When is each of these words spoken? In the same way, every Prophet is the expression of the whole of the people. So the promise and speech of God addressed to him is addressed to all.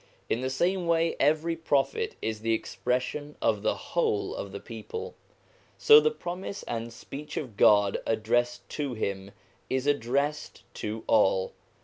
In 0.29 0.41
the 0.41 0.49
same 0.49 0.87
way, 0.87 1.15
every 1.19 1.55
Prophet 1.55 2.15
is 2.23 2.39
the 2.39 2.55
expression 2.55 3.37
of 3.39 3.61
the 3.61 3.75
whole 3.75 4.33
of 4.33 4.51
the 4.51 4.59
people. 4.59 5.13
So 5.77 5.99
the 5.99 6.09
promise 6.09 6.63
and 6.63 6.91
speech 6.91 7.37
of 7.37 7.55
God 7.55 7.99
addressed 8.07 8.67
to 8.69 8.95
him 8.95 9.29
is 9.69 9.85
addressed 9.85 10.63
to 10.81 11.03
all. 11.05 11.53